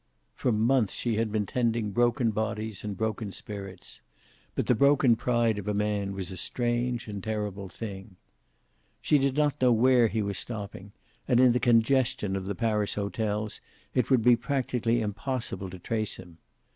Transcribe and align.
For 0.33 0.51
months 0.51 0.95
she 0.95 1.17
had 1.17 1.31
been 1.31 1.45
tending 1.45 1.91
broken 1.91 2.31
bodies 2.31 2.83
and 2.83 2.97
broken 2.97 3.31
spirits. 3.31 4.01
But 4.55 4.65
the 4.65 4.73
broken 4.73 5.15
pride 5.15 5.59
of 5.59 5.67
a 5.67 5.75
man 5.75 6.13
was 6.13 6.31
a 6.31 6.37
strange 6.37 7.07
and 7.07 7.23
terrible 7.23 7.69
thing. 7.69 8.15
She 8.99 9.19
did 9.19 9.35
not 9.37 9.61
know 9.61 9.71
where 9.71 10.07
he 10.07 10.23
was 10.23 10.39
stopping, 10.39 10.91
and 11.27 11.39
in 11.39 11.51
the 11.51 11.59
congestion 11.59 12.35
of 12.35 12.47
the 12.47 12.55
Paris 12.55 12.95
hotels 12.95 13.61
it 13.93 14.09
would 14.09 14.23
be 14.23 14.35
practically 14.35 15.01
impossible 15.01 15.69
to 15.69 15.77
trace 15.77 16.15
him. 16.15 16.39